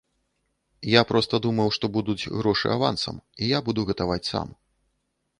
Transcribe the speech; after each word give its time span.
Я 0.91 1.01
проста 1.09 1.39
думаў, 1.45 1.67
што 1.75 1.85
будуць 1.97 2.29
грошы 2.39 2.71
авансам, 2.77 3.19
і 3.41 3.51
я 3.51 3.59
буду 3.67 3.85
гатаваць 3.91 4.19
сам. 4.31 4.47